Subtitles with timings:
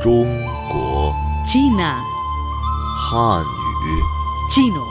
[0.00, 0.24] 中
[0.70, 1.12] 国
[1.46, 1.96] China,
[2.96, 4.02] 汉语
[4.50, 4.82] chino,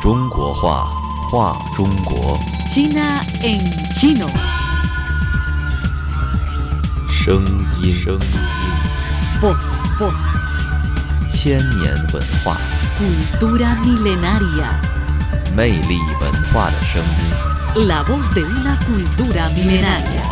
[0.00, 0.88] 中国话
[1.30, 2.38] 话中国
[2.70, 3.60] China en
[3.94, 4.28] chino.
[7.08, 7.44] 声
[7.82, 8.20] 音声音
[9.40, 10.12] Voz, voz,
[11.30, 12.56] 千年文化
[12.96, 14.68] cultura milenaria.
[15.54, 17.86] 魅力文化的声音。
[17.86, 20.31] La voz de una cultura milenaria.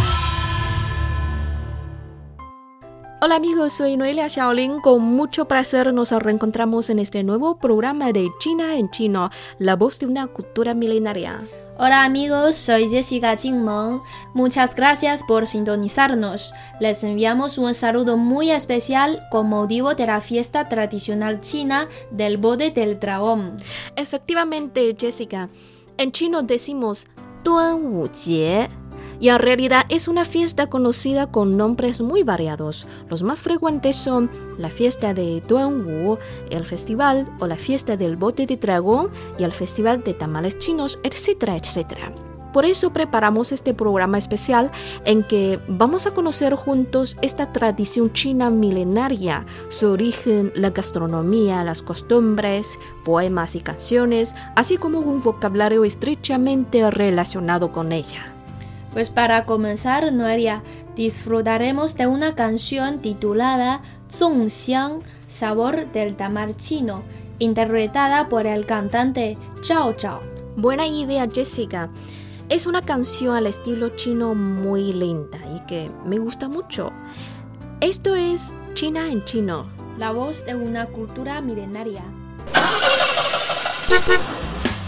[3.24, 4.82] Hola amigos, soy Noelia Xiaolin.
[4.82, 10.00] Con mucho placer nos reencontramos en este nuevo programa de China en chino, la voz
[10.00, 11.48] de una cultura milenaria.
[11.78, 14.02] Hola amigos, soy Jessica Jingmeng.
[14.34, 16.56] Muchas gracias por sintonizarnos.
[16.80, 22.72] Les enviamos un saludo muy especial con motivo de la fiesta tradicional china del Bode
[22.72, 23.56] del Dragón.
[23.98, 25.48] Efectivamente, Jessica,
[26.00, 27.06] en chino decimos
[27.44, 28.68] Tuanwujie
[29.22, 32.88] y en realidad es una fiesta conocida con nombres muy variados.
[33.08, 36.18] Los más frecuentes son la fiesta de Tuanwu,
[36.50, 41.00] el festival o la fiesta del bote de dragón y el festival de tamales chinos,
[41.04, 42.12] etcétera, etcétera.
[42.52, 44.72] Por eso preparamos este programa especial
[45.06, 51.82] en que vamos a conocer juntos esta tradición china milenaria, su origen, la gastronomía, las
[51.82, 58.36] costumbres, poemas y canciones, así como un vocabulario estrechamente relacionado con ella.
[58.92, 60.64] Pues para comenzar, Noelia,
[60.96, 67.04] disfrutaremos de una canción titulada Zhongxiang, sabor del tamal chino,
[67.40, 70.22] interpretada por el cantante Zhao Zhao.
[70.58, 71.90] Buena idea, Jessica.
[72.50, 76.92] Es una canción al estilo chino muy lenta y que me gusta mucho.
[77.80, 79.68] Esto es China en chino.
[79.98, 82.04] La voz de una cultura milenaria.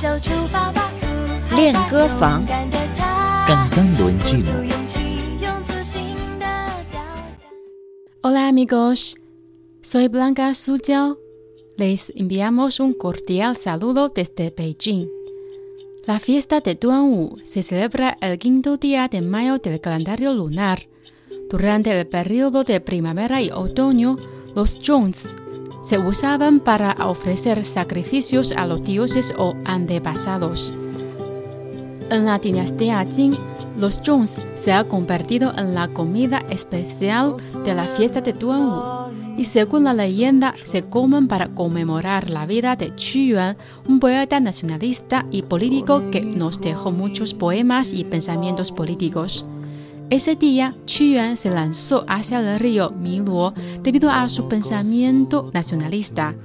[0.03, 0.19] 走
[3.45, 4.51] cantando en chino.
[8.21, 9.17] Hola amigos,
[9.81, 11.17] soy Blanca Suyao.
[11.75, 15.09] Les enviamos un cordial saludo desde Beijing.
[16.05, 20.87] La fiesta de Duanwu se celebra el quinto día de mayo del calendario lunar.
[21.49, 24.17] Durante el periodo de primavera y otoño,
[24.55, 25.23] los zhongs
[25.81, 30.73] se usaban para ofrecer sacrificios a los dioses o antepasados.
[32.09, 33.35] En la dinastía Jin,
[33.77, 39.03] los zhongs se han convertido en la comida especial de la fiesta de Duanwu
[39.37, 44.39] y según la leyenda se comen para conmemorar la vida de Qu Yuan, un poeta
[44.39, 49.43] nacionalista y político que nos dejó muchos poemas y pensamientos políticos.
[50.09, 56.35] Ese día, Qu Yuan se lanzó hacia el río Miluo debido a su pensamiento nacionalista.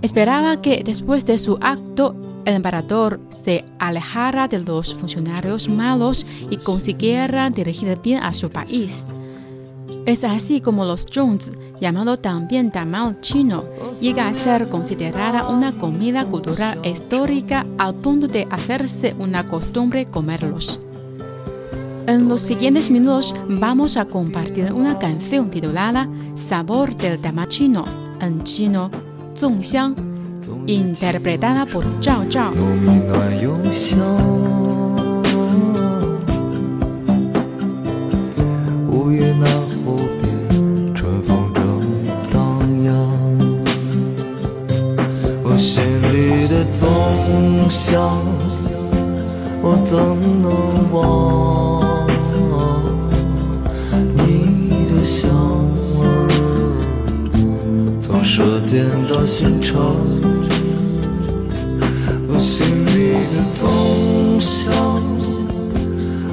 [0.00, 2.14] Esperaba que después de su acto
[2.44, 9.04] el emperador se alejara de los funcionarios malos y consiguiera dirigir bien a su país.
[10.04, 11.50] Es así como los zhongs,
[11.80, 13.64] llamado también tamal chino,
[14.00, 20.80] llega a ser considerada una comida cultural histórica al punto de hacerse una costumbre comerlos.
[22.08, 26.08] En los siguientes minutos vamos a compartir una canción titulada
[26.48, 27.84] Sabor del tamal chino,
[28.20, 28.90] en chino,
[29.36, 30.11] Zhongxiang,
[30.66, 32.52] interpretada por Zhao Zhao.
[55.24, 55.51] 糯
[58.34, 59.94] 舌尖的寻常，
[62.26, 63.68] 我心里的走
[64.40, 64.72] 向，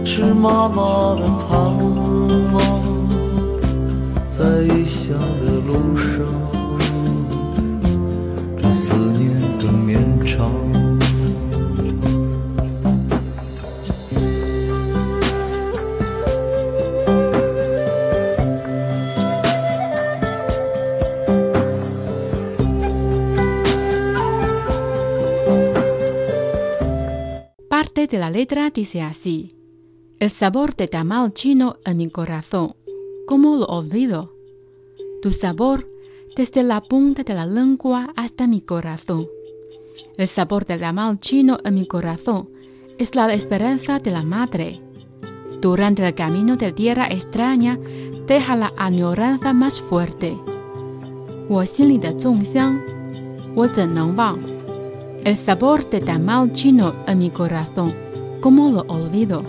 [0.05, 1.59] 是妈妈的盼
[2.53, 2.57] 望。
[4.31, 6.23] 在异乡的路上，
[8.61, 9.29] 这思念
[9.59, 10.78] 更绵长。
[28.08, 29.48] de la letra dice así:
[30.18, 32.74] El sabor de tamal chino en mi corazón,
[33.26, 34.32] ¿cómo lo olvido?
[35.22, 35.88] Tu sabor
[36.36, 39.26] desde la punta de la lengua hasta mi corazón.
[40.16, 42.48] El sabor del tamal chino en mi corazón
[42.98, 44.80] es la esperanza de la madre.
[45.60, 47.78] Durante el camino de tierra extraña,
[48.26, 50.36] deja la añoranza más fuerte.
[51.48, 52.80] 我心里的粽香，
[53.54, 54.38] 我怎能忘
[55.24, 57.92] ？El sabor de tamal chino en mi corazón,
[58.40, 59.42] ¿cómo lo olvido?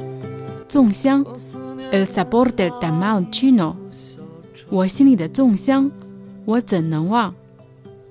[0.67, 1.25] 粽香
[1.91, 3.75] el sabor del tamal chino.
[4.69, 5.91] 我心里的粽香，
[6.45, 7.33] 我怎能忘？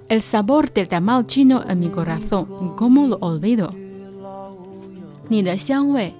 [0.08, 2.46] El sabor del tamal chino en mi corazón,
[2.76, 3.70] ¿cómo lo olvido？
[5.28, 6.12] 你的香味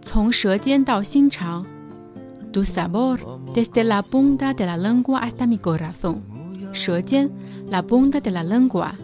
[0.00, 1.66] 从舌尖到心肠，
[2.52, 3.18] tu sabor
[3.52, 6.22] desde la punta de la lengua hasta mi corazón。
[6.72, 7.30] 舌尖，
[7.68, 8.94] la punta de la lengua。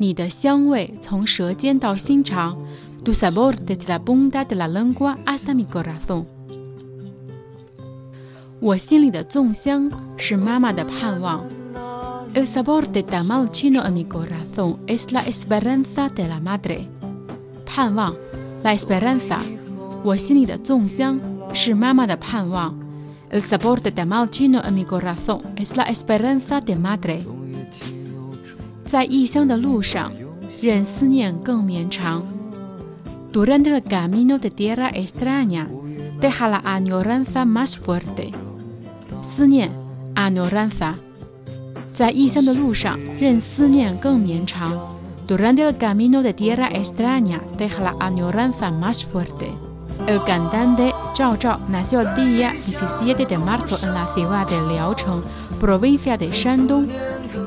[0.00, 2.56] 你的香味从舌尖到心肠
[3.04, 6.24] ，tu sabor desde la punta de la lengua hasta mi corazón。
[8.60, 11.44] 我心里的粽香是妈妈的盼望。
[12.32, 16.86] El sabor del tamal chino en mi corazón es la esperanza de la madre。
[17.66, 18.14] 盼望
[18.64, 19.40] ，la esperanza。
[20.02, 21.20] 我心里的粽香
[21.52, 22.74] 是妈妈的盼望。
[23.30, 27.20] El sabor del tamal chino en mi corazón es la esperanza de madre。
[28.89, 30.11] 在异乡的路上，
[30.61, 32.23] 任思念更绵长。
[33.31, 35.67] Durante el camino de tierra extraña,
[36.21, 38.31] deja la añoranza más fuerte。
[39.21, 39.69] 思念，
[40.13, 40.93] añoranza，
[41.93, 44.71] 在异乡的路上，任思念更绵长。
[45.27, 49.49] Durante el camino de tierra extraña, deja la añoranza más fuerte.
[50.07, 55.23] El cantante Zhao Zhao nació el día 17 de marzo en la ciudad de Liaocheng,
[55.59, 56.87] provincia de Shandong.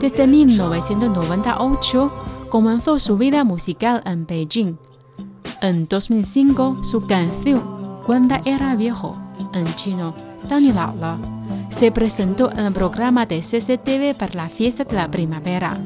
[0.04, 2.12] Desde 1998
[2.50, 4.76] comenzó su vida musical en Beijing.
[5.62, 9.16] En 2005, su canción Cuando era viejo,
[9.54, 10.14] en chino,
[10.50, 11.18] Dani La",
[11.70, 15.80] se presentó en el programa de CCTV para la fiesta de la primavera.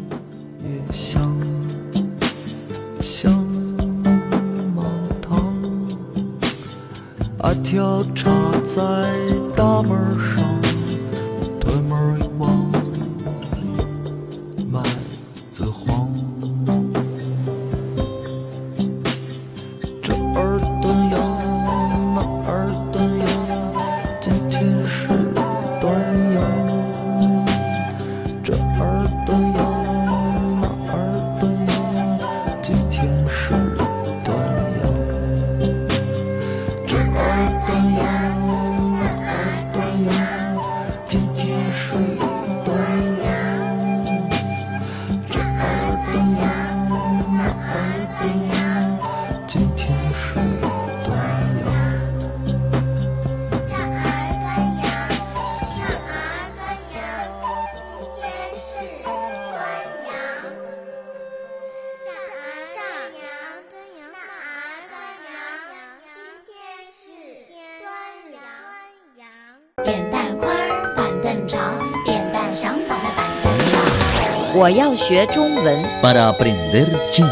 [76.02, 77.28] Para aprender chino.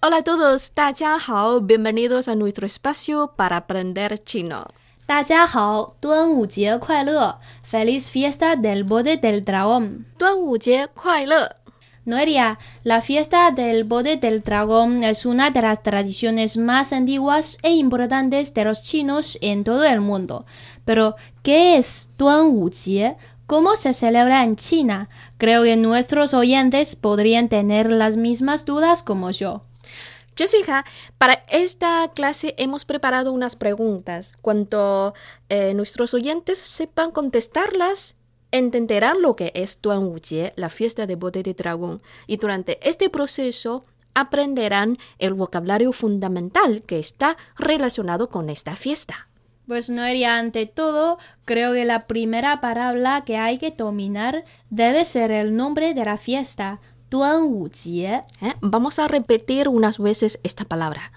[0.00, 4.68] Hola a todos, 大家好，bienvenidos a nuestro espacio para aprender chino。
[5.06, 7.38] 大家好，端午节快乐！
[7.64, 10.04] Feliz fiesta del Bode del Dragón。
[10.16, 11.56] 端午节快乐！
[12.04, 17.72] Noelia, la fiesta del Bode del Dragón es una de las tradiciones más antiguas e
[17.74, 20.44] importantes de los chinos en todo el mundo.
[20.84, 21.14] Pero,
[21.44, 23.16] ¿qué es Duanwujie?
[23.47, 25.07] ¿Cómo se celebra en China?
[25.37, 29.61] Creo que nuestros oyentes podrían tener las mismas dudas como yo.
[30.35, 30.83] Jessica,
[31.17, 34.33] para esta clase hemos preparado unas preguntas.
[34.41, 35.13] Cuando
[35.47, 38.17] eh, nuestros oyentes sepan contestarlas,
[38.51, 43.85] entenderán lo que es Duanwujie, la fiesta de bote de dragón, y durante este proceso
[44.13, 49.26] aprenderán el vocabulario fundamental que está relacionado con esta fiesta.
[49.67, 55.29] Pues Noelia, ante todo, creo que la primera palabra que hay que dominar debe ser
[55.31, 58.23] el nombre de la fiesta, Duanwujie.
[58.41, 58.53] ¿eh?
[58.61, 61.11] Vamos a repetir unas veces esta palabra.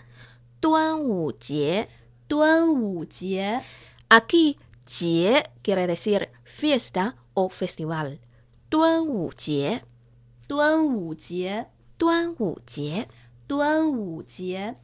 [0.60, 1.88] Duanwujie.
[2.28, 3.60] Duanwujie.
[4.08, 8.18] Aquí, jie quiere decir fiesta o festival.
[8.68, 9.84] Duanwujie.
[10.48, 11.66] Duanwujie.
[11.98, 13.06] Duanwujie.
[13.46, 14.76] Duanwujie.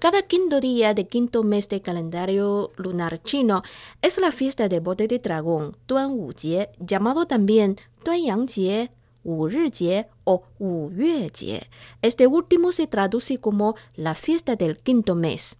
[0.00, 3.60] Cada quinto día de quinto mes del calendario lunar chino
[4.00, 8.92] es la fiesta de bote de dragón, Duanwujie, llamado también Duanyang-jie,
[9.24, 11.68] Wu-ri-jie o Wu-yue-jie.
[12.00, 15.58] Este último se traduce como la fiesta del quinto mes.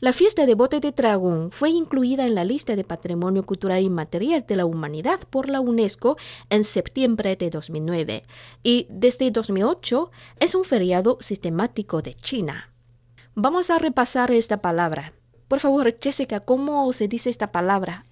[0.00, 4.46] La fiesta de bote de dragón fue incluida en la lista de Patrimonio Cultural Inmaterial
[4.48, 6.16] de la Humanidad por la UNESCO
[6.48, 8.24] en septiembre de 2009
[8.62, 12.72] y desde 2008 es un feriado sistemático de China.
[13.38, 15.12] Vamos a repasar esta palabra.
[15.46, 18.06] Por favor, Jessica, ¿cómo se dice esta palabra?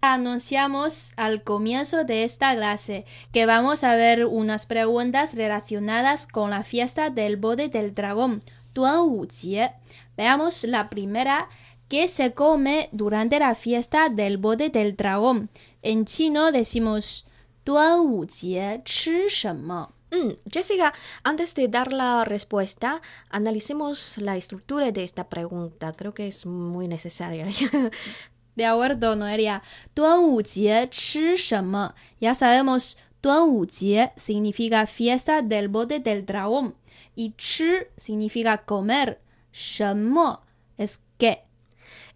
[0.00, 6.64] Anunciamos al comienzo de esta clase que vamos a ver unas preguntas relacionadas con la
[6.64, 8.42] fiesta del Bode del Dragón,
[8.73, 9.71] Tuanwujie.
[10.15, 11.49] Veamos la primera,
[11.89, 15.49] ¿qué se come durante la fiesta del Bode del Dragón?
[15.81, 17.25] En chino decimos
[17.63, 19.89] Tuanwujie 吃什么?
[20.09, 20.93] Mm, Jessica,
[21.23, 25.91] antes de dar la respuesta, analicemos la estructura de esta pregunta.
[25.91, 27.45] Creo que es muy necesaria.
[28.55, 29.61] De acuerdo, Noelia.
[29.93, 31.93] 端午节吃什么?
[32.19, 36.73] Ya sabemos, 端午节 significa fiesta del bote del dragón
[37.14, 39.20] y chi significa comer.
[39.52, 40.40] Shenmo
[40.78, 41.44] es qué.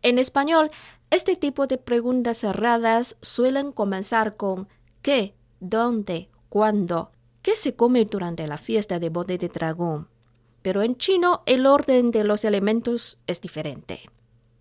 [0.02, 0.70] En español,
[1.10, 4.68] este tipo de preguntas cerradas suelen comenzar con
[5.02, 7.12] qué, dónde, cuándo,
[7.42, 10.08] qué se come durante la fiesta de bote de dragón.
[10.62, 14.00] Pero en chino el orden de los elementos es diferente.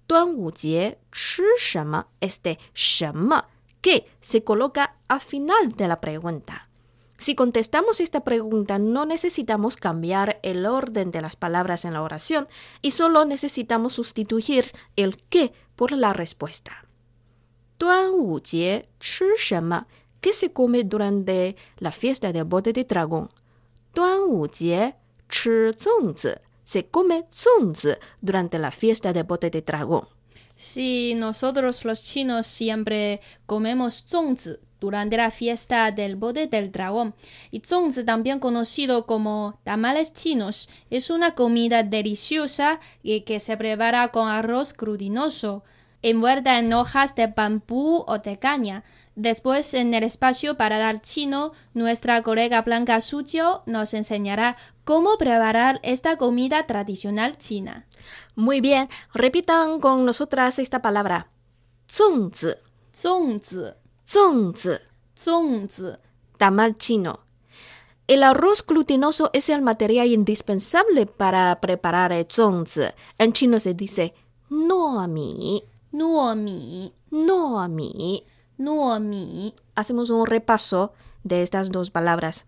[0.08, 1.42] Duan Wu Jie, chi
[2.22, 3.48] este shema,
[3.82, 6.64] que se coloca al final de la pregunta.
[7.17, 12.48] Si contestamos esta pregunta, no necesitamos cambiar el orden de las palabras en la oración
[12.81, 16.86] y solo necesitamos sustituir el qué por la respuesta.
[18.43, 18.89] Jie,
[20.22, 23.29] ¿Qué se come durante la fiesta de bote de dragón?
[23.93, 24.95] Duan Jie,
[26.63, 27.25] Se come
[28.22, 30.14] durante la fiesta de bote de dragón.
[30.55, 37.15] Si nosotros los chinos siempre comemos zongzi durante la fiesta del bote del dragón.
[37.51, 44.27] Y zongzi, también conocido como tamales chinos, es una comida deliciosa que se prepara con
[44.27, 45.63] arroz crudinoso,
[46.01, 48.83] envuelta en hojas de bambú o de caña.
[49.15, 55.80] Después, en el espacio para dar chino, nuestra colega Blanca Sucio nos enseñará ¿Cómo preparar
[55.82, 57.88] esta comida tradicional china?
[58.36, 61.32] Muy bien, repitan con nosotras esta palabra.
[61.92, 62.50] Zongzi.
[62.96, 63.63] Zongzi.
[64.08, 64.75] Zongzi.
[65.18, 65.88] Zongzi.
[66.38, 67.22] Tamal chino.
[68.06, 72.84] El arroz glutinoso es el material indispensable para preparar el zongzi.
[73.18, 74.13] En chino se dice
[74.51, 75.63] nomi.
[75.94, 76.94] Nomi.
[77.10, 78.24] Nomi.
[78.60, 79.56] Nomi.
[79.74, 82.46] Hacemos un repaso de estas dos palabras.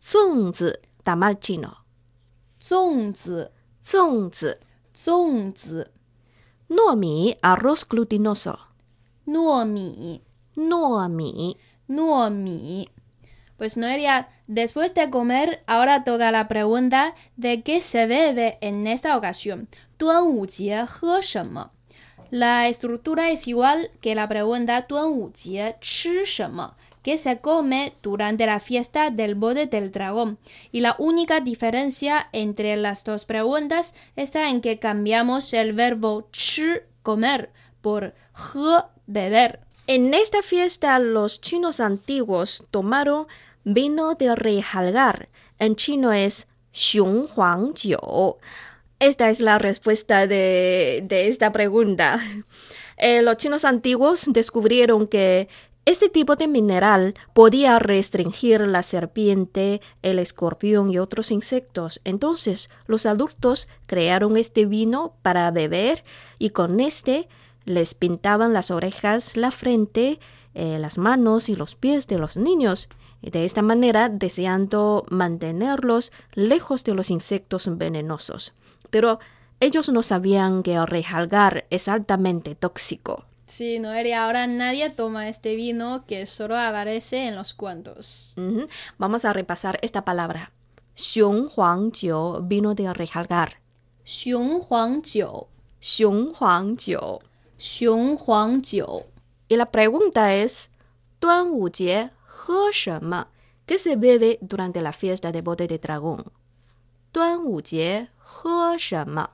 [0.00, 1.85] Zongzi tamal chino.
[2.61, 3.51] 粽子,
[3.83, 4.59] 粽子,
[4.95, 5.91] 粽子,
[6.69, 8.57] 糯米 arroz glutinoso.
[9.27, 10.21] 糯米,
[10.55, 11.57] 糯米,
[11.87, 12.89] 糯米.
[13.57, 19.15] Pues Noelia, después de comer, ahora toca la pregunta de qué se bebe en esta
[19.15, 19.67] ocasión.
[19.97, 21.71] 端午节喝什么?
[22.31, 29.34] La estructura es igual que la pregunta 端午节吃什么 que se come durante la fiesta del
[29.34, 30.38] bode del dragón.
[30.72, 36.64] Y la única diferencia entre las dos preguntas está en que cambiamos el verbo chi
[37.02, 38.14] comer por
[38.54, 38.76] he
[39.06, 39.60] beber.
[39.86, 43.26] En esta fiesta los chinos antiguos tomaron
[43.64, 45.28] vino de rejalgar.
[45.58, 48.36] En chino es xiong huang jiu.
[49.00, 52.20] Esta es la respuesta de, de esta pregunta.
[53.02, 55.48] Eh, los chinos antiguos descubrieron que
[55.90, 62.00] este tipo de mineral podía restringir la serpiente, el escorpión y otros insectos.
[62.04, 66.04] Entonces los adultos crearon este vino para beber
[66.38, 67.28] y con este
[67.64, 70.20] les pintaban las orejas, la frente,
[70.54, 72.88] eh, las manos y los pies de los niños.
[73.20, 78.54] De esta manera deseando mantenerlos lejos de los insectos venenosos.
[78.90, 79.18] Pero
[79.58, 83.24] ellos no sabían que el rejalgar es altamente tóxico.
[83.50, 88.34] Sí, no Eria, ahora nadie toma este vino que solo aparece en los cuentos.
[88.96, 90.52] Vamos a repasar esta palabra.
[90.94, 93.60] Xiong Huang Jiu, vino de rejalgar.
[94.04, 95.48] Xiong Huang Jiu.
[95.80, 97.18] Xiong Huang Jiu.
[97.58, 99.02] Xiong Huang Jiu.
[99.48, 100.70] Y la pregunta es,
[101.20, 102.08] Duan Wu Jie,
[102.48, 103.26] he shenme?
[103.66, 106.24] ¿Qué se bebe durante la fiesta de bote de dragón?
[107.12, 109.26] Duan Wu Jie, he shenme?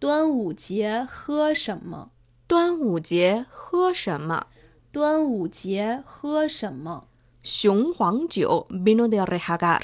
[0.00, 2.10] Duan Wu Jie, he shenme?
[2.49, 4.47] 端午节喝什么?
[4.91, 7.07] 端午节喝什么?
[7.43, 9.81] 雄黄酒 vino de rejalgar.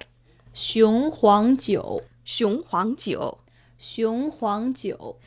[0.54, 3.38] 雄黄酒,雄黄酒.
[3.78, 5.18] 雄黄酒.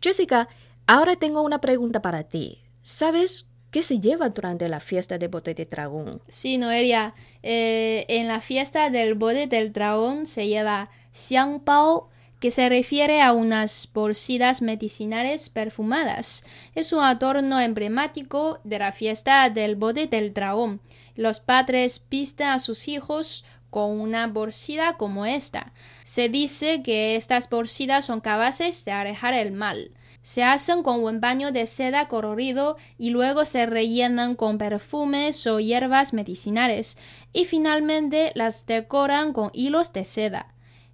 [0.00, 0.48] Jessica,
[0.86, 2.58] ahora tengo una pregunta para ti.
[2.82, 6.20] ¿Sabes qué se lleva durante la fiesta de bote de dragón?
[6.28, 12.08] Sí, Noelia, eh, en la fiesta del bote del dragón se lleva xiangbao,
[12.43, 16.43] que se refiere a unas bolsitas medicinales perfumadas.
[16.75, 20.81] Es un adorno emblemático de la fiesta del bote del dragón.
[21.15, 25.71] Los padres visten a sus hijos con una bolsita como esta.
[26.03, 29.91] Se dice que estas bolsitas son capaces de alejar el mal.
[30.21, 35.61] Se hacen con un baño de seda colorido y luego se rellenan con perfumes o
[35.61, 36.97] hierbas medicinales
[37.31, 40.53] y finalmente las decoran con hilos de seda.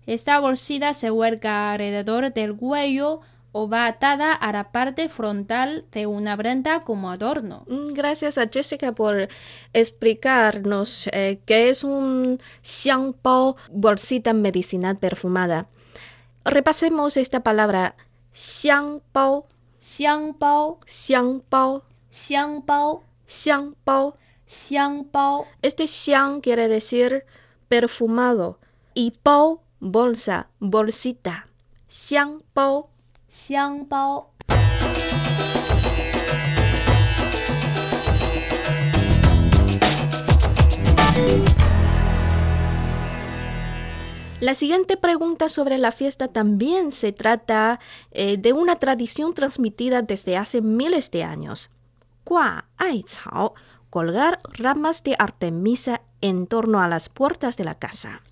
[0.10, 6.08] Esta bolsita se huerca alrededor del cuello o va atada a la parte frontal de
[6.08, 7.64] una prenda como adorno.
[7.68, 9.28] Mm, gracias a Jessica por
[9.72, 15.68] explicarnos eh, qué es un xiangbao, bolsita medicinal perfumada.
[16.44, 17.96] Repasemos esta palabra
[18.34, 19.46] xiangbao.
[19.80, 20.80] Xiangbao.
[20.88, 21.84] Xiangbao.
[22.10, 23.04] Xiangbao.
[23.28, 24.18] Xiangbao.
[24.48, 25.46] Xiangbao.
[25.62, 27.26] Este xiang quiere decir
[27.68, 28.58] perfumado
[28.96, 31.48] y bao bolsa, bolsita.
[31.88, 32.90] xiangbao.
[33.30, 34.32] 香包。
[44.40, 47.80] La siguiente pregunta sobre la fiesta también se trata
[48.12, 51.70] eh, de una tradición transmitida desde hace miles de años.
[52.26, 53.54] Gua ai cao,
[53.90, 58.24] colgar ramas de artemisa en torno a las puertas de la casa.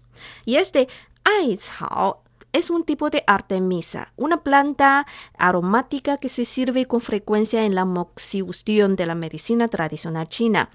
[0.46, 0.88] Y este
[1.28, 5.06] ai cao es un tipo de artemisa, una planta
[5.38, 10.70] aromática que se sirve con frecuencia en la moxibustión de la medicina tradicional china.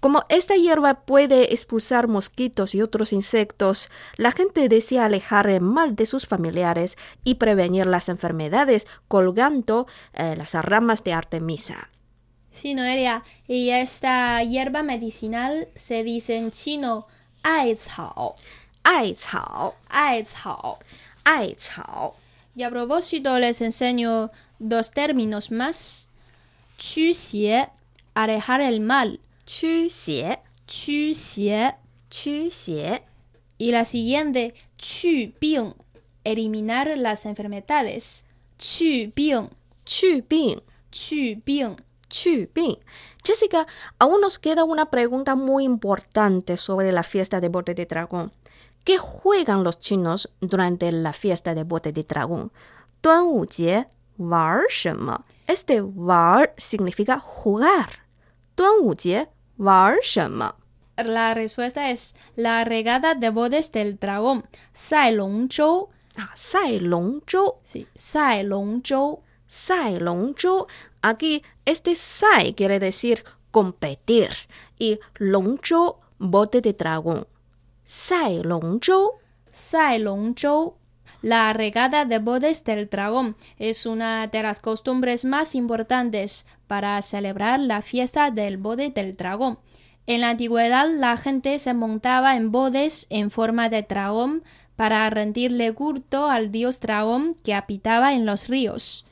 [0.00, 5.96] Como esta hierba puede expulsar mosquitos y otros insectos, la gente desea alejar el mal
[5.96, 11.90] de sus familiares y prevenir las enfermedades colgando eh, las ramas de artemisa.
[12.52, 17.06] Sí, Noelia, y esta hierba medicinal se dice en chino
[17.42, 18.34] 艾草，
[18.87, 20.79] Ai cao, 艾草。
[21.23, 22.15] ai cao.
[22.55, 26.09] Y a propósito les enseño dos términos más.
[26.77, 27.69] 驱邪,
[28.13, 29.19] alejar el mal.
[29.45, 31.75] 驱邪,驱邪。
[32.09, 33.03] 驱邪.
[33.57, 35.75] Y la siguiente, 去病,
[36.23, 38.25] eliminar las enfermedades.
[38.57, 39.49] 去病，
[39.85, 40.61] 去病,
[40.91, 41.77] 去病。
[42.13, 42.77] 去病.
[43.23, 43.65] Jessica,
[43.97, 48.31] aún nos queda una pregunta muy importante sobre la fiesta de bote de dragón.
[48.88, 52.50] ¿Qué juegan los chinos durante la fiesta de bote de dragón?
[53.04, 53.44] Wu
[54.16, 55.26] war shema.
[55.46, 58.06] Este war significa jugar.
[58.56, 60.54] Wu Jie, war shema.
[60.96, 64.48] La respuesta es la regada de bodes del dragón.
[64.72, 65.90] Sai Long Zhou.
[66.16, 67.60] Ah, Sai Long Zhou.
[67.94, 69.22] Sai Long Zhou.
[69.46, 70.66] Sai Long Zhou.
[71.02, 74.30] Aquí este Sai quiere decir competir
[74.78, 77.26] y Long Zhou, bote de dragón.
[77.87, 79.19] 赛龙舟.
[79.51, 80.75] 赛龙舟。
[81.21, 87.81] La regada de bodes del dragón es una de las costumbres más importantes para celebrar la
[87.81, 89.57] fiesta del bode del dragón.
[90.05, 94.43] En la antigüedad la gente se montaba en bodes en forma de dragón
[94.75, 99.05] para rendirle culto al dios dragón que habitaba en los ríos.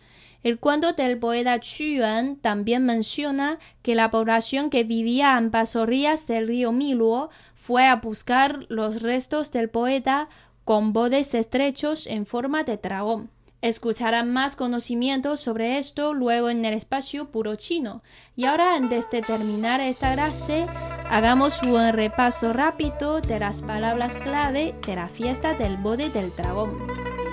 [0.44, 5.76] El cuento del poeta Qu Yuan también menciona que la población que vivía a ambas
[5.76, 7.30] orillas del río Miluo
[7.67, 10.29] fue a buscar los restos del poeta
[10.65, 13.29] con bodes estrechos en forma de dragón.
[13.61, 18.05] Escucharán más conocimientos sobre esto luego en el espacio puro chino.
[18.37, 20.67] Y ahora, antes de terminar esta clase,
[21.11, 26.79] hagamos un repaso rápido de las palabras clave de la fiesta del bode del dragón.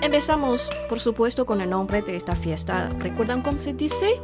[0.02, 2.88] Empezamos, por supuesto, con el nombre de esta fiesta.
[2.98, 4.20] ¿Recuerdan cómo se dice?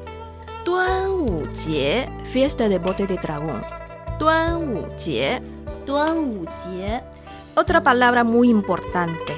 [0.64, 3.62] Duan Wu Jie, fiesta de bote de dragón.
[4.18, 5.59] Duan Wu Jie.
[7.56, 9.34] Otra palabra muy importante.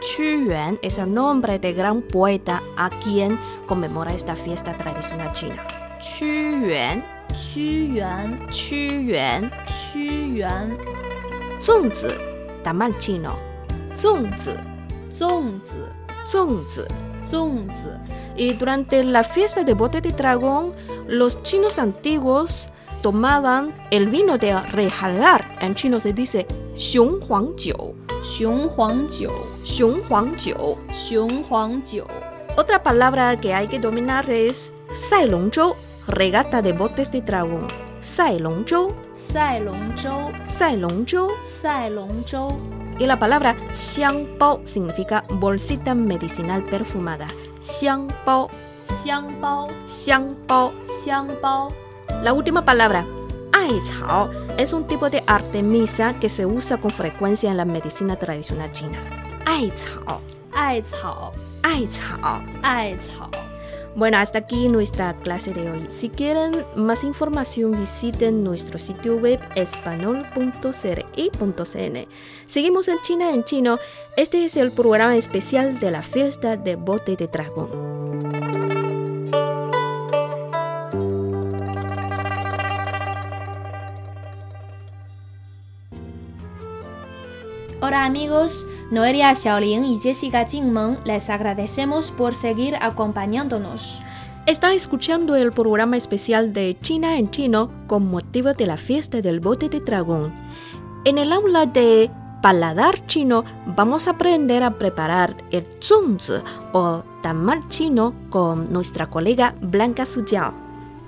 [0.00, 5.62] Chu Yuan es el nombre del gran poeta a quien conmemora esta fiesta tradicional china.
[6.00, 6.26] Chu
[6.66, 7.04] Yuan.
[7.34, 8.48] Chu Yuan.
[8.50, 9.50] Chu Yuan.
[9.92, 10.76] Chu Yuan.
[11.60, 12.08] Zongzi,
[12.64, 13.38] tamal chino.
[13.94, 14.54] Zongzi.
[15.14, 15.82] Zongzi.
[16.26, 16.82] Zongzi.
[17.26, 17.90] Zongzi.
[18.36, 20.72] Y durante la fiesta de bote de dragón,
[21.06, 22.70] los chinos antiguos
[23.02, 25.44] tomaban el vino de regalar.
[25.60, 27.94] En chino se dice Xiong Huang Jiu.
[28.22, 29.52] Xiong Huang Jiu.
[29.64, 31.82] Xiong huangjiu, Xiong Huang
[32.56, 34.72] Otra palabra que hay que dominar es
[35.08, 35.76] Sai longzhou,
[36.08, 37.68] regata de botes de dragón.
[38.00, 38.92] Sai Long Zhou.
[39.16, 40.32] Sai Long Zhou.
[40.58, 41.30] Sai longzhou.
[41.46, 42.58] Sai Long Zhou.
[42.98, 47.28] Y la palabra Xiang Bao significa bolsita medicinal perfumada.
[47.60, 48.48] Xiang Bao.
[49.02, 49.68] Xiang Bao.
[49.86, 50.72] Xiang Bao.
[51.04, 51.81] Xiang Bao.
[52.22, 53.04] La última palabra,
[53.52, 58.70] Aichao, es un tipo de artemisa que se usa con frecuencia en la medicina tradicional
[58.70, 58.96] china.
[59.44, 60.20] Aichao.
[60.52, 61.32] Aichao.
[61.64, 62.44] Aichao.
[62.62, 63.28] Aichao.
[63.96, 65.84] Bueno, hasta aquí nuestra clase de hoy.
[65.88, 72.08] Si quieren más información, visiten nuestro sitio web español.cri.cn.
[72.46, 73.80] Seguimos en China en chino.
[74.16, 78.71] Este es el programa especial de la fiesta de bote de dragón.
[87.84, 93.98] Hola amigos, Noelia Xiaolin y Jessica Jingmeng les agradecemos por seguir acompañándonos.
[94.46, 99.40] Está escuchando el programa especial de China en chino con motivo de la fiesta del
[99.40, 100.32] bote de dragón.
[101.04, 102.08] En el aula de
[102.40, 106.34] paladar chino vamos a aprender a preparar el zunzi
[106.72, 110.61] o tamal chino con nuestra colega Blanca Sujiao.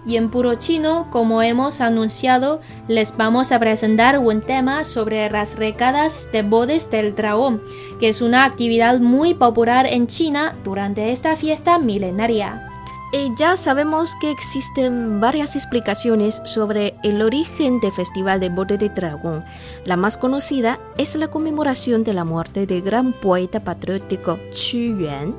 [0.07, 5.57] Y en puro chino, como hemos anunciado, les vamos a presentar un tema sobre las
[5.57, 7.62] regadas de bodes del dragón,
[8.01, 12.69] que es una actividad muy popular en China durante esta fiesta milenaria.
[13.17, 18.88] Y ya sabemos que existen varias explicaciones sobre el origen del Festival de Bote de
[18.88, 19.45] Dragón.
[19.85, 25.33] La más conocida es la conmemoración de la muerte del gran poeta patriótico Qu Yuan.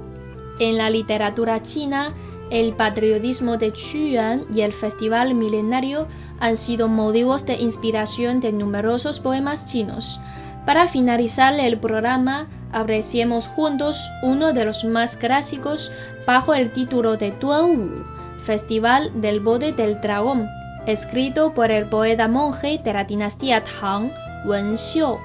[0.60, 2.14] En la literatura china,
[2.56, 6.08] el patriotismo de Yuan y el festival milenario
[6.40, 10.22] han sido motivos de inspiración de numerosos poemas chinos.
[10.66, 15.92] Para finalizar el programa, apreciemos juntos uno de los más clásicos
[16.26, 18.06] bajo el título de Wu,
[18.46, 20.48] Festival del Bode del Dragón,
[20.88, 24.12] escrito por el poeta monje de la dinastía Tang,
[24.46, 25.18] Wen Xiu.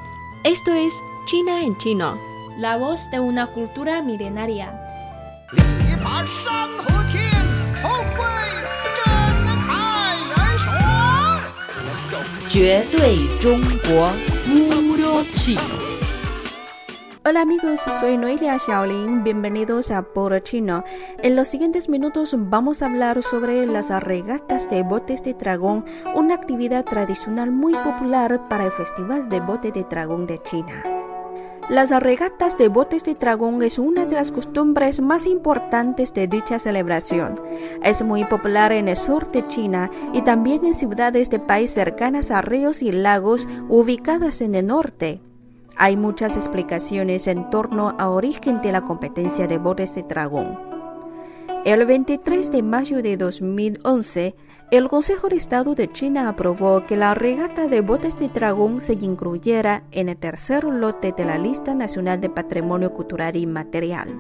[0.43, 0.93] Esto es
[1.27, 2.19] China en chino.
[2.59, 4.80] La voz de una cultura milenaria.
[6.10, 7.32] 力拔山河天，
[7.82, 8.22] 宏伟
[8.96, 9.06] 震
[9.66, 9.70] 开
[10.30, 10.66] 元玄。
[12.48, 14.12] 绝对中国
[14.46, 15.86] puro chino.
[17.28, 20.84] Hola amigos, soy Noelia Xiaolin, bienvenidos a Puro Chino.
[21.24, 26.36] En los siguientes minutos vamos a hablar sobre las regatas de botes de dragón, una
[26.36, 30.84] actividad tradicional muy popular para el Festival de Bote de Dragón de China.
[31.71, 36.59] Las regatas de botes de dragón es una de las costumbres más importantes de dicha
[36.59, 37.41] celebración.
[37.85, 42.33] Es muy popular en el sur de China y también en ciudades de países cercanas
[42.33, 45.21] a ríos y lagos ubicadas en el norte.
[45.77, 50.59] Hay muchas explicaciones en torno al origen de la competencia de botes de dragón.
[51.65, 54.35] El 23 de mayo de 2011,
[54.71, 58.93] el Consejo de Estado de China aprobó que la regata de botes de dragón se
[58.93, 64.15] incluyera en el tercer lote de la lista nacional de patrimonio cultural inmaterial.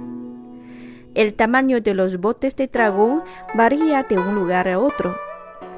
[1.14, 3.22] El tamaño de los botes de dragón
[3.54, 5.16] varía de un lugar a otro.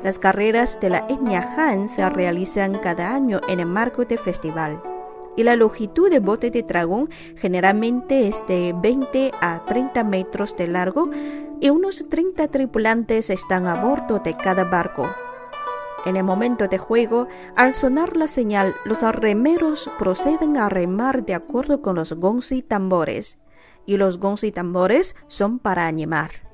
[0.02, 4.82] Las carreras de la etnia Han se realizan cada año en el marco del festival
[5.36, 10.68] y la longitud de bote de dragón generalmente es de 20 a 30 metros de
[10.68, 11.10] largo
[11.60, 15.08] y unos 30 tripulantes están a bordo de cada barco.
[16.04, 21.34] En el momento de juego, al sonar la señal, los remeros proceden a remar de
[21.34, 23.38] acuerdo con los gongs y tambores,
[23.86, 26.51] y los gongs y tambores son para animar.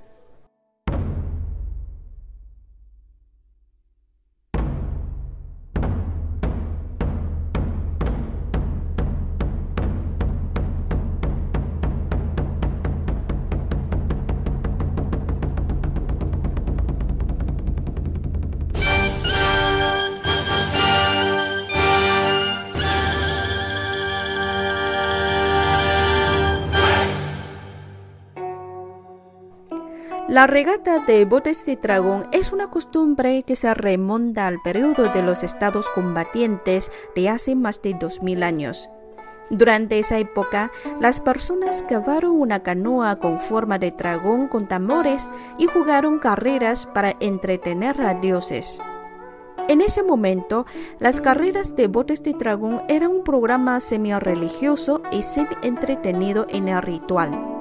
[30.28, 35.22] La regata de botes de dragón es una costumbre que se remonta al periodo de
[35.22, 38.90] los estados combatientes de hace más de 2000 años.
[39.48, 45.66] Durante esa época, las personas cavaron una canoa con forma de dragón con tambores y
[45.66, 48.78] jugaron carreras para entretener a dioses.
[49.66, 50.66] En ese momento,
[50.98, 57.57] las carreras de botes de dragón eran un programa semi-religioso y semi-entretenido en el ritual.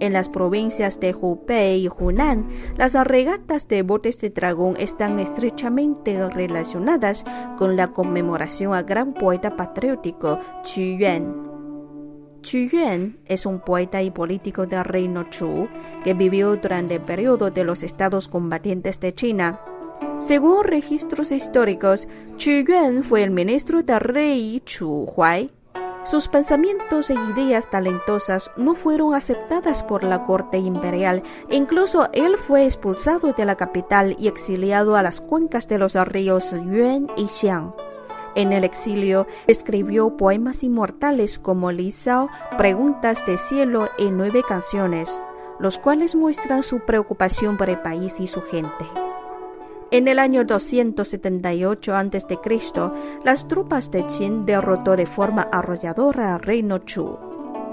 [0.00, 6.26] En las provincias de Hubei y Hunan, las regatas de botes de dragón están estrechamente
[6.30, 7.24] relacionadas
[7.58, 11.42] con la conmemoración al gran poeta patriótico Qu Yuan.
[12.40, 15.68] Qu Yuan es un poeta y político del reino Chu
[16.02, 19.60] que vivió durante el periodo de los estados combatientes de China.
[20.18, 22.08] Según registros históricos,
[22.42, 25.50] Qu Yuan fue el ministro del rey Chu Huai
[26.04, 31.22] sus pensamientos e ideas talentosas no fueron aceptadas por la corte imperial.
[31.50, 36.52] Incluso él fue expulsado de la capital y exiliado a las cuencas de los ríos
[36.52, 37.74] Yuan y Xiang.
[38.34, 45.20] En el exilio escribió poemas inmortales como Li Sao, Preguntas de Cielo y nueve canciones,
[45.58, 48.86] los cuales muestran su preocupación por el país y su gente.
[49.92, 52.38] En el año 278 a.C.,
[53.24, 57.18] las tropas de Qin derrotó de forma arrolladora al reino Chu.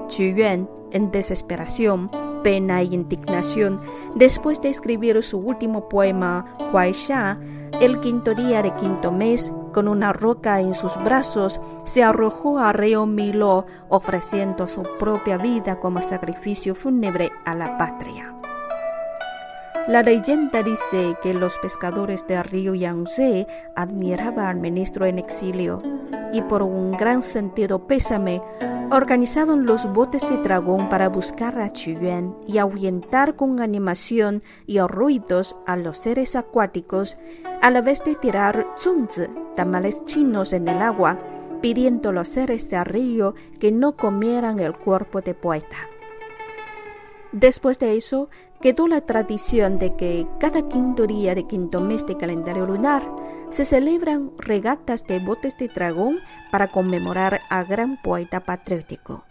[0.09, 2.09] Qu Yuan, en desesperación,
[2.41, 3.79] pena e indignación
[4.15, 7.37] después de escribir su último poema, Huaisha,
[7.81, 12.73] el quinto día de quinto mes, con una roca en sus brazos, se arrojó al
[12.73, 18.36] río Milo, ofreciendo su propia vida como sacrificio fúnebre a la patria.
[19.87, 25.81] La leyenda dice que los pescadores del río Yangtze admiraban al ministro en exilio
[26.33, 28.41] y por un gran sentido pésame
[28.91, 35.55] organizaban los botes de dragón para buscar a Chuyuan y ahuyentar con animación y ruidos
[35.65, 37.17] a los seres acuáticos
[37.61, 39.23] a la vez de tirar zunzi,
[39.55, 41.17] tamales chinos en el agua,
[41.61, 45.77] pidiendo a los seres del río que no comieran el cuerpo de poeta.
[47.31, 48.29] Después de eso,
[48.61, 53.03] quedó la tradición de que cada quinto día de quinto mes de calendario lunar
[53.49, 56.17] se celebran regatas de botes de dragón
[56.51, 59.23] para conmemorar a gran poeta patriótico.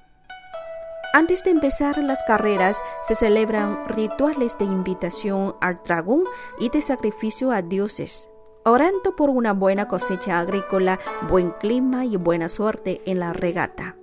[1.13, 6.25] Antes de empezar las carreras se celebran rituales de invitación al dragón
[6.59, 8.29] y de sacrificio a dioses,
[8.65, 13.97] orando por una buena cosecha agrícola, buen clima y buena suerte en la regata.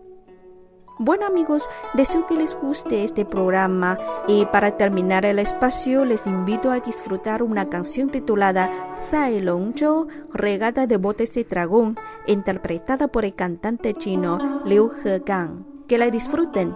[0.99, 6.69] Bueno amigos, deseo que les guste este programa y para terminar el espacio les invito
[6.69, 13.25] a disfrutar una canción titulada Sai Long Zhou, Regata de Botes de Dragón, interpretada por
[13.25, 15.65] el cantante chino Liu Hegang.
[15.87, 16.75] Que la disfruten.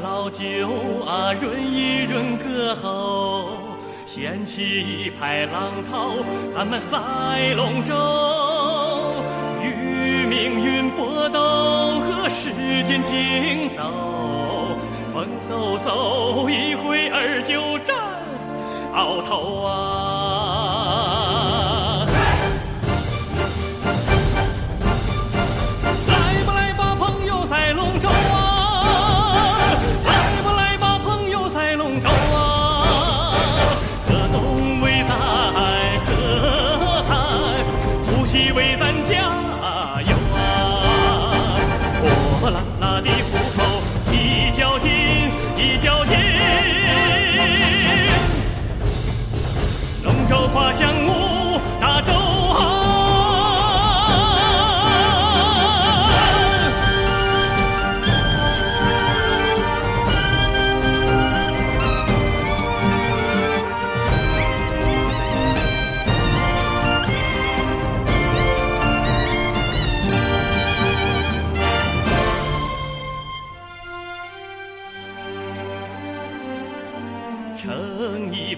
[0.00, 0.44] 老酒
[1.06, 3.50] 啊，润一润歌喉，
[4.06, 6.14] 掀起一排浪涛，
[6.50, 6.98] 咱们赛
[7.54, 7.94] 龙舟，
[9.62, 11.38] 与命运搏斗，
[12.00, 12.50] 和时
[12.84, 13.82] 间竞走，
[15.12, 17.96] 风嗖嗖一挥儿就战
[18.94, 20.21] 鳌头啊！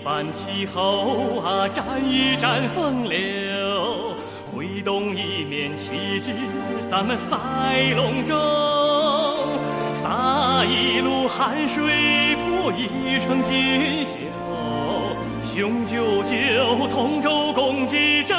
[0.05, 4.14] 撑一番气候啊，战一战风流，
[4.53, 6.35] 挥动一面旗帜，
[6.90, 7.35] 咱们赛
[7.97, 8.37] 龙舟，
[9.95, 14.19] 洒一路汗水，谱一程锦绣，
[15.43, 18.37] 雄赳赳，同舟共济争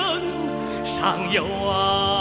[0.84, 2.15] 上游啊！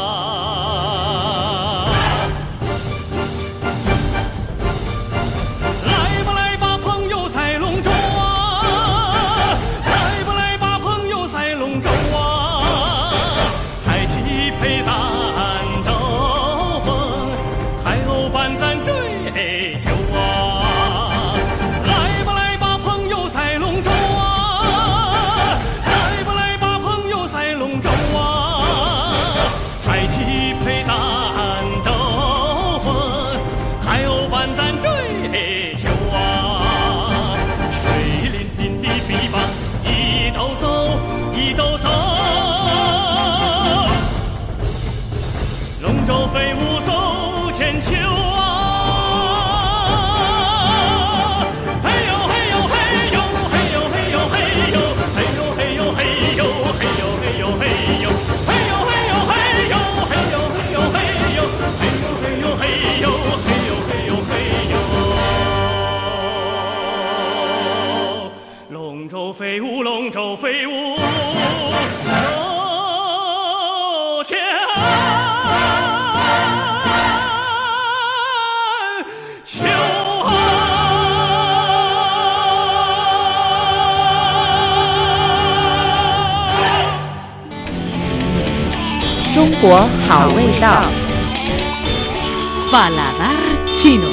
[89.63, 89.71] 国
[90.05, 90.83] 好味道。
[92.71, 93.37] Paladar
[93.77, 94.09] chino.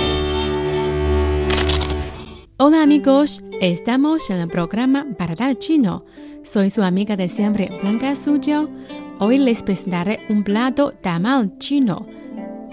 [2.58, 6.04] Hola amigos, estamos en el programa Paladar chino.
[6.44, 8.68] Soy su amiga de siempre, Blanca Suzhou.
[9.18, 12.06] Hoy les presentaré un plato tamal chino.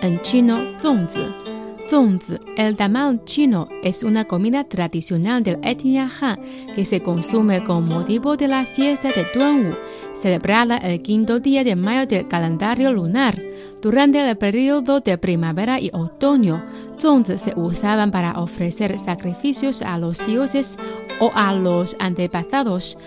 [0.01, 1.46] En chino, zongzi.
[1.88, 6.38] Zongzi, el tamal chino, es una comida tradicional de la etnia Han
[6.74, 9.74] que se consume con motivo de la fiesta de Duanwu,
[10.14, 13.40] celebrada el quinto día de mayo del calendario lunar.
[13.80, 16.62] Durante el periodo de primavera y otoño,
[16.98, 20.76] zongzi se usaban para ofrecer sacrificios a los dioses
[21.20, 22.98] o a los antepasados.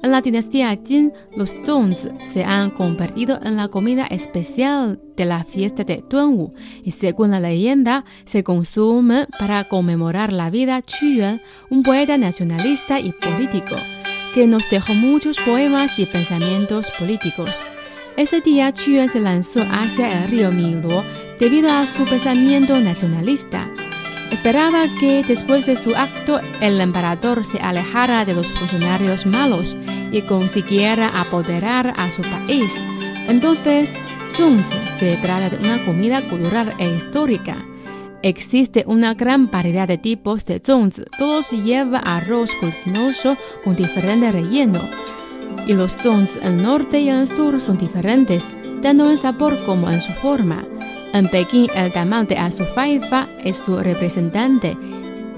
[0.00, 5.42] En la dinastía Jin, los zongzi se han convertido en la comida especial de la
[5.42, 11.82] fiesta de Duanwu y según la leyenda se consume para conmemorar la vida Qu un
[11.82, 13.74] poeta nacionalista y político
[14.34, 17.62] que nos dejó muchos poemas y pensamientos políticos.
[18.16, 21.02] Ese día Qu se lanzó hacia el río Miluo
[21.40, 23.68] debido a su pensamiento nacionalista.
[24.30, 29.76] Esperaba que después de su acto el emperador se alejara de los funcionarios malos
[30.12, 32.76] y consiguiera apoderar a su país.
[33.26, 33.94] Entonces,
[34.34, 37.64] zongzi se trata de una comida cultural e histórica.
[38.22, 44.80] Existe una gran variedad de tipos de zongzi, todos llevan arroz glutinoso con diferente relleno.
[45.66, 49.58] Y los zongzi en el norte y en el sur son diferentes, tanto en sabor
[49.64, 50.64] como en su forma.
[51.12, 54.76] En Pekín, el tamal de azufaifa es su representante.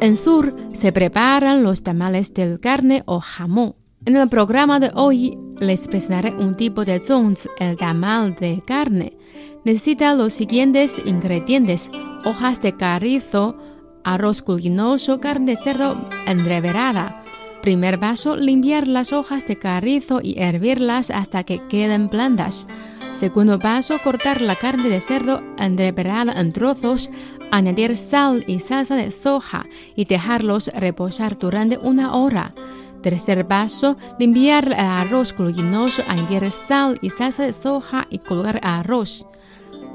[0.00, 3.76] En sur se preparan los tamales de carne o jamón.
[4.04, 9.16] En el programa de hoy les presentaré un tipo de zongzi, el tamal de carne.
[9.64, 11.90] Necesita los siguientes ingredientes:
[12.24, 13.56] hojas de carrizo,
[14.02, 17.22] arroz glutinoso, carne de cerdo entreverada.
[17.62, 22.66] Primer paso, limpiar las hojas de carrizo y hervirlas hasta que queden blandas.
[23.12, 27.10] Segundo paso, cortar la carne de cerdo entreverada en trozos,
[27.50, 32.54] añadir sal y salsa de soja y dejarlos reposar durante una hora.
[33.02, 39.26] Tercer paso, limpiar el arroz glutinoso, añadir sal y salsa de soja y colocar arroz.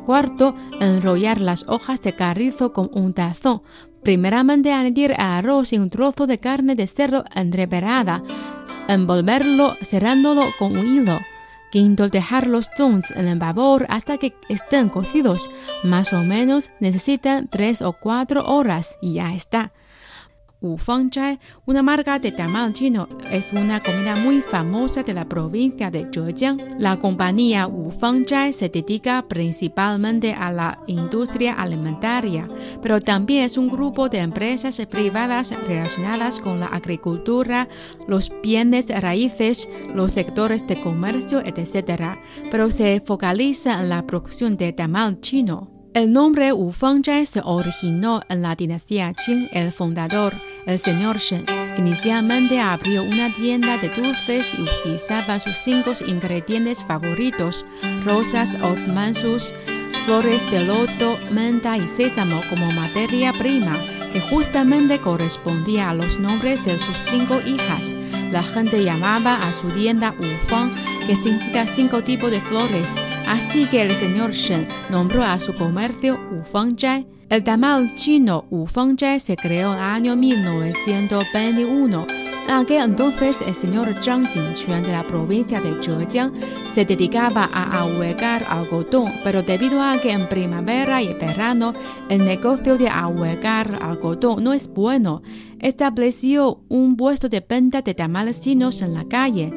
[0.06, 3.62] Cuarto, enrollar las hojas de carrizo con un tazón.
[4.04, 8.24] Primeramente añadir arroz y un trozo de carne de cerdo entreverada.
[8.88, 11.18] Envolverlo cerrándolo con un hilo.
[11.72, 15.50] Quinto, dejar los zongzi en el vapor hasta que estén cocidos.
[15.84, 19.72] Más o menos necesitan 3 o 4 horas y ya está.
[21.12, 26.08] Zhai, una marca de tamal chino, es una comida muy famosa de la provincia de
[26.12, 26.80] Zhejiang.
[26.80, 27.70] La compañía
[28.28, 32.48] Zhai se dedica principalmente a la industria alimentaria,
[32.82, 37.68] pero también es un grupo de empresas privadas relacionadas con la agricultura,
[38.08, 42.18] los bienes raíces, los sectores de comercio, etc.
[42.50, 45.75] Pero se focaliza en la producción de tamal chino.
[45.96, 49.48] El nombre Wufeng Zhai se originó en la dinastía Qing.
[49.54, 50.34] El fundador,
[50.66, 51.46] el señor Shen,
[51.78, 57.66] inicialmente abrió una tienda de dulces y utilizaba sus cinco ingredientes favoritos:
[58.04, 59.54] rosas osmansus,
[60.04, 63.82] flores de loto, menta y sésamo como materia prima,
[64.16, 67.94] que justamente correspondía a los nombres de sus cinco hijas.
[68.32, 70.72] La gente llamaba a su tienda Wufeng,
[71.06, 72.96] que significa cinco tipos de flores.
[73.28, 77.06] Así que el señor Shen nombró a su comercio Wufeng Zhai.
[77.28, 82.25] El tamal chino Wufeng Zhai se creó en el año 1921.
[82.48, 86.32] En aquel entonces, el señor Zhang Jinquan de la provincia de Zhejiang
[86.70, 91.74] se dedicaba a ahuecar algodón, pero debido a que en primavera y verano
[92.08, 95.24] el negocio de ahuecar algodón no es bueno,
[95.60, 99.52] estableció un puesto de venta de tamales chinos en la calle.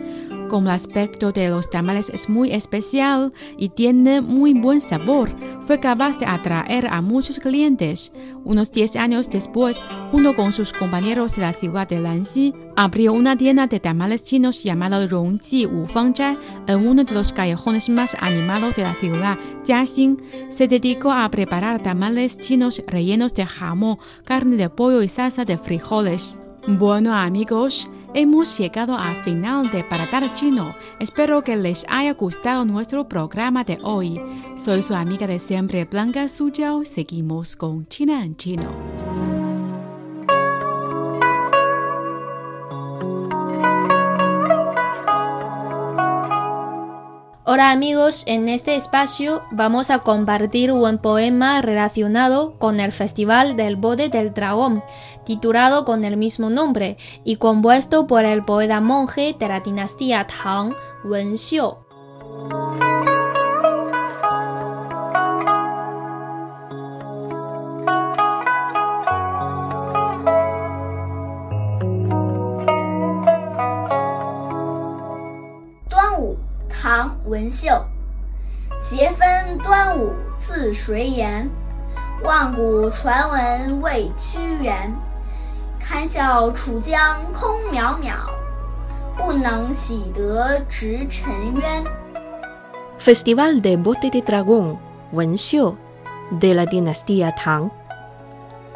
[0.48, 5.30] Como el aspecto de los tamales es muy especial y tiene muy buen sabor,
[5.66, 8.12] fue capaz de atraer a muchos clientes.
[8.44, 13.36] Unos 10 años después, junto con sus compañeros de la ciudad de Lanxi, abrió una
[13.36, 18.76] tienda de tamales chinos llamada Rongji Wufeng Zhai en uno de los callejones más animados
[18.76, 19.36] de la ciudad,
[19.66, 20.16] Jiaxing.
[20.48, 25.58] Se dedicó a preparar tamales chinos rellenos de jamón, carne de pollo y salsa de
[25.58, 26.38] frijoles.
[26.66, 30.74] Bueno amigos, Hemos llegado al final de Paradar Chino.
[30.98, 34.20] Espero que les haya gustado nuestro programa de hoy.
[34.56, 36.86] Soy su amiga de siempre Blanca Suyao.
[36.86, 39.28] Seguimos con China en Chino.
[47.50, 53.76] Hola amigos, en este espacio vamos a compartir un poema relacionado con el Festival del
[53.76, 54.84] Bode del Dragón,
[55.27, 60.73] titulado con el mismo nombre y compuesto por el poeta monje de la dinastía Tang,
[61.03, 61.77] Wen Xiu.
[75.89, 76.37] 端午，
[76.69, 77.83] 唐·文秀。
[78.79, 81.49] 节分端午自谁言？
[82.23, 84.93] 万古传闻为屈原。
[85.97, 88.15] 堪笑楚江空渺渺，
[89.17, 91.83] 不能洗得直沉冤。
[92.97, 94.79] Festival de Bote de Dragón,
[95.11, 95.77] Wenxiu,
[96.31, 97.69] de la dinastía Tang.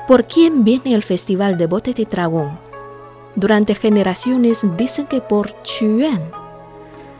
[0.07, 2.59] ¿Por quién viene el Festival de Bote de Dragón?
[3.35, 6.21] Durante generaciones dicen que por Chuan.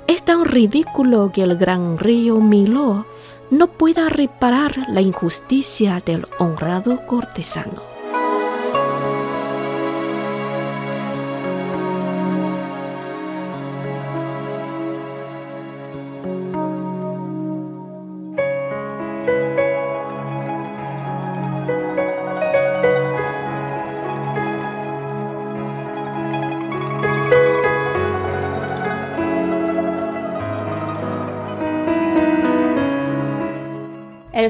[0.08, 3.06] Es tan ridículo que el gran río Milo
[3.50, 7.91] no pueda reparar la injusticia del honrado cortesano.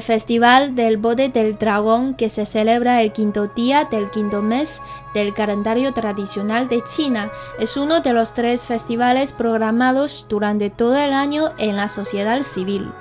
[0.03, 4.83] Festival del Bode del Dragón, que se celebra el quinto día del quinto mes
[5.13, 11.13] del calendario tradicional de China, es uno de los tres festivales programados durante todo el
[11.13, 12.91] año en la sociedad civil.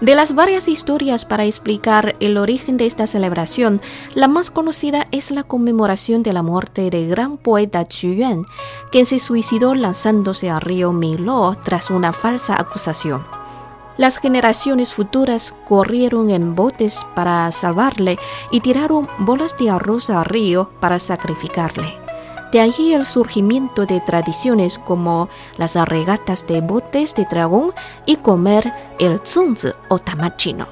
[0.00, 3.82] De las varias historias para explicar el origen de esta celebración,
[4.14, 8.44] la más conocida es la conmemoración de la muerte del gran poeta Qu Yuan,
[8.92, 13.37] quien se suicidó lanzándose al río Milo tras una falsa acusación.
[13.98, 18.16] Las generaciones futuras corrieron en botes para salvarle
[18.52, 21.96] y tiraron bolas de arroz al río para sacrificarle.
[22.52, 25.28] De allí el surgimiento de tradiciones como
[25.58, 27.72] las regatas de botes de dragón
[28.06, 30.68] y comer el zunzi o tamachino.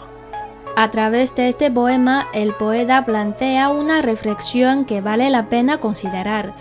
[0.76, 6.54] A través de este poema, el poeta plantea una reflexión que vale la pena considerar.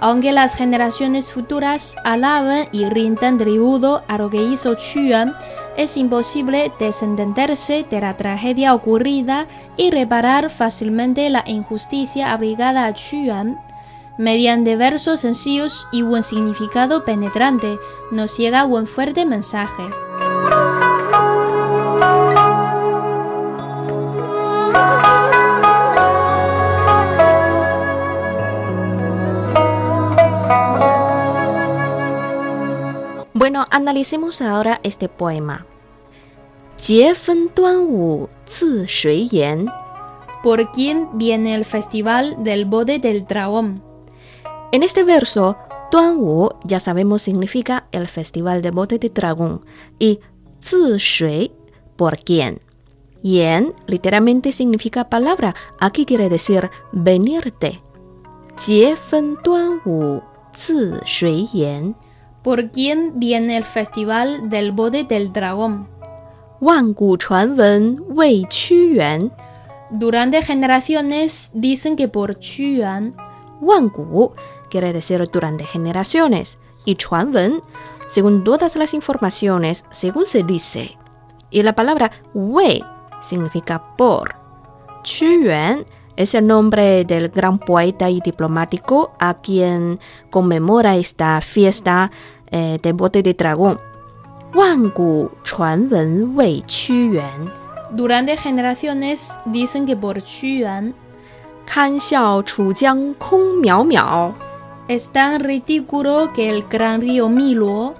[0.00, 5.34] Aunque las generaciones futuras alaben y rinden tributo a lo que hizo Chuan,
[5.76, 9.46] es imposible desentenderse de la tragedia ocurrida
[9.76, 13.56] y reparar fácilmente la injusticia abrigada a Chuan.
[14.18, 17.78] Mediante versos sencillos y un significado penetrante,
[18.10, 19.82] nos llega un fuerte mensaje.
[33.46, 35.66] Bueno, analicemos ahora este poema.
[40.42, 43.84] ¿Por quién viene el festival del bode del dragón?
[44.72, 45.56] En este verso,
[45.92, 49.64] Tuan Wu ya sabemos significa el festival del bote de dragón
[50.00, 50.18] y
[50.60, 51.52] Shui
[51.94, 52.60] por quién.
[53.22, 57.80] Yen literalmente significa palabra, aquí quiere decir venirte.
[62.45, 65.87] ¿Por quién viene el festival del Bode del Dragón?
[66.61, 69.31] 万古传闻为屈原。
[69.89, 73.15] Durante generaciones dicen que por Chuan,
[73.59, 74.33] 万古
[74.69, 77.61] quiere decir durante generaciones y 传闻
[78.07, 80.97] según todas las informaciones, según se dice.
[81.49, 82.83] Y la palabra wei
[83.21, 84.35] significa por.
[85.03, 85.85] Qu Yuan
[86.15, 89.99] es el nombre del gran poeta y diplomático a quien
[90.29, 92.11] conmemora esta fiesta
[92.50, 93.80] eh, de bote de dragón.
[97.90, 100.94] Durante generaciones dicen que por Chu Yuan
[104.88, 107.94] es tan ridículo que el gran río Milo.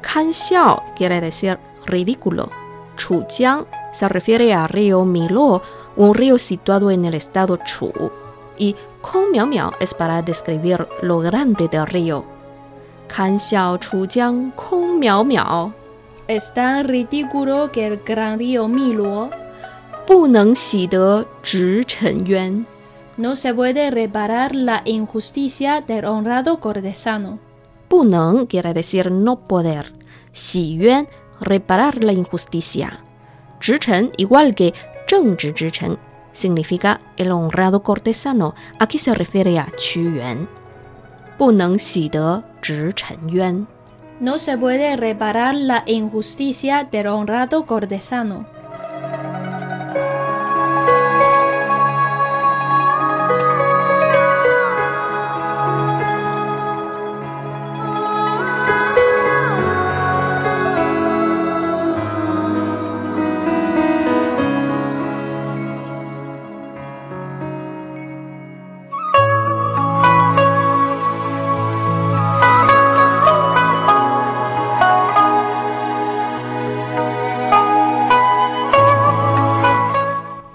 [0.00, 2.48] Kanxiao quiere decir ridículo.
[2.96, 5.62] Chujiang se refiere a río Milo,
[5.96, 7.92] un río situado en el estado Chu.
[8.56, 12.37] Y Kong Miao Miao es para describir lo grande del río.
[13.07, 15.71] 堪笑楚江空渺渺，
[16.27, 19.29] es tan ridículo que el gran río Milo
[20.05, 22.65] 不能洗得直沉冤。
[23.15, 27.37] no se puede reparar la injusticia del honrado cortesano.
[27.87, 29.85] 不能 quiere decir no poder.
[30.33, 31.05] 洗冤
[31.39, 32.99] reparar la injusticia.
[33.59, 34.73] 直臣 igual que
[35.05, 35.95] 正直之臣
[36.33, 38.55] significa el honrado cortesano.
[38.79, 40.47] Aquí se refiere a 屈原。
[41.37, 43.65] 不能洗得直沉冤。
[44.19, 48.45] No se puede reparar la injusticia del honrado cortesano.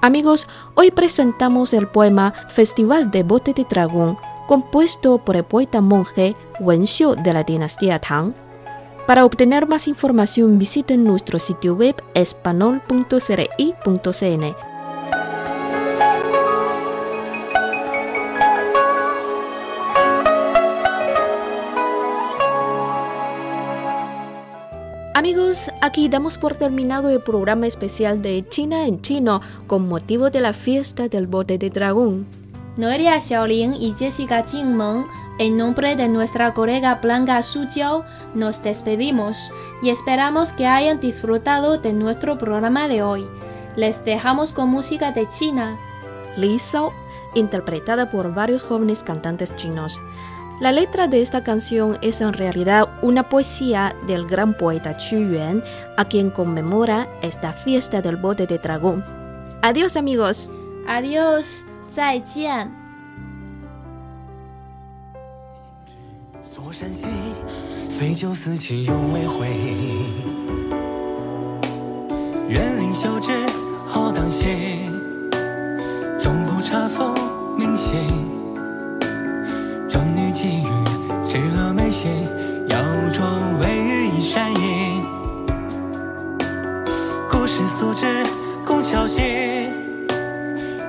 [0.04, 6.36] Amigos, hoy presentamos el poema Festival de Bote de Dragón, compuesto por el poeta monje
[6.60, 8.34] Wen Xiu de la dinastía Tang.
[9.08, 14.73] Para obtener más información visiten nuestro sitio web espanol.cri.cn.
[25.16, 30.42] Amigos, aquí damos por terminado el programa especial de China en chino con motivo de
[30.42, 32.26] la fiesta del bote de dragón.
[32.78, 35.06] Noelia Xiaolin y Jessica Jingmeng,
[35.38, 38.04] en nombre de nuestra colega Blanca Sujiao,
[38.34, 39.52] nos despedimos
[39.84, 43.28] y esperamos que hayan disfrutado de nuestro programa de hoy.
[43.76, 45.78] Les dejamos con música de China.
[46.38, 46.92] Li Sao,
[47.36, 50.02] interpretada por varios jóvenes cantantes chinos.
[50.61, 55.63] La letra de esta canción es en realidad una poesía del gran poeta Qu Yuan,
[55.97, 59.05] a quien conmemora esta fiesta del bote de dragón.
[59.63, 60.51] Adiós amigos.
[60.87, 62.71] Adiós, 再见。
[66.43, 67.07] 锁山西，
[67.89, 69.49] 岁酒思亲永未回。
[72.49, 73.33] 园林修枝
[73.87, 74.57] 好当歇，
[76.21, 77.15] 中不茶否
[77.57, 77.97] 明歇。
[79.94, 80.68] 长女寄语，
[81.30, 82.08] 知蛾眉兮；
[82.68, 82.78] 腰
[83.14, 83.24] 中
[83.60, 85.04] 为玉一山衣。
[87.30, 88.24] 故事素知，
[88.66, 89.22] 共巧西。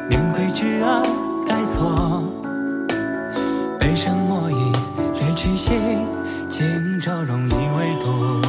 [0.09, 1.03] 念归去而
[1.47, 2.25] 待错，
[3.79, 4.73] 悲声莫以
[5.21, 5.79] 泪群心。
[6.49, 8.41] 今朝容易为多。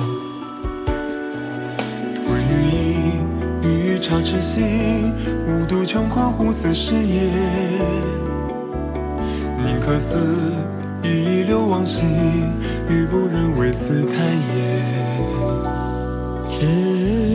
[2.24, 4.62] 独日已欲朝之夕，
[5.50, 7.30] 无独穷困乎此事也。
[9.86, 10.16] 可思
[11.04, 12.08] 忆，一流往昔，
[12.90, 14.18] 欲不忍为此叹
[14.56, 14.82] 也。
[16.60, 17.35] 只。